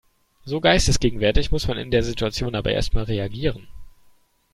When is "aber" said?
2.55-2.71